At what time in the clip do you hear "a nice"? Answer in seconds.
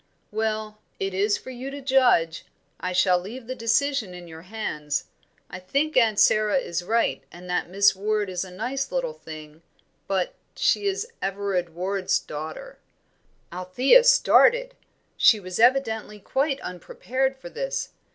8.43-8.91